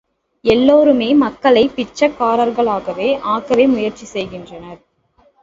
[0.45, 2.95] எல்லாருமே மக்களைப் பிச்சைக்காரர்களாக
[3.27, 4.79] ஆக்கவே முயற்சி செய்கின்றனர்.